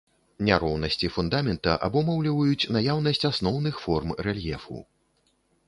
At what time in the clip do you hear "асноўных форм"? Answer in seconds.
3.31-4.09